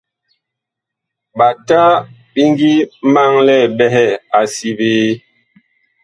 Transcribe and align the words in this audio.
Ɓata 1.37 1.79
bi 2.33 2.41
ngi 2.51 2.71
maŋlɛɛ 3.13 3.65
ɓɛhɛ 3.77 4.05
a 4.37 4.39
si 4.53 4.69
biee. 4.77 5.13